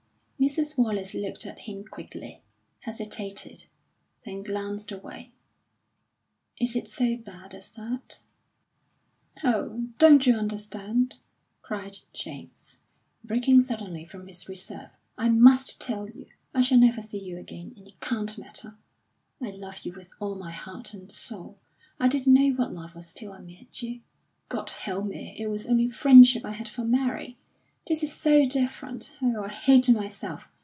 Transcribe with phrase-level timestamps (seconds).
[0.53, 0.75] Mrs.
[0.75, 2.41] Wallace looked at him quickly,
[2.79, 3.67] hesitated,
[4.25, 5.31] then glanced away.
[6.57, 8.23] "Is it so bad as that?"
[9.43, 11.13] "Oh, don't you understand?"
[11.61, 12.77] cried James,
[13.23, 14.89] breaking suddenly from his reserve.
[15.15, 16.25] "I must tell you.
[16.55, 18.75] I shall never see you again, and it can't matter.
[19.39, 21.59] I love you with all my heart and soul.
[21.99, 24.01] I didn't know what love was till I met you.
[24.49, 27.37] God help me, it was only friendship I had for Mary!
[27.87, 29.15] This is so different.
[29.23, 30.47] Oh, I hate myself!